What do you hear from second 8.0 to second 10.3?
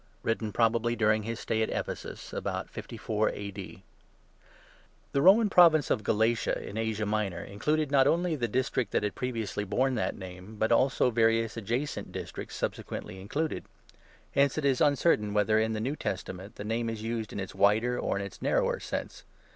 only the district which had previously borne that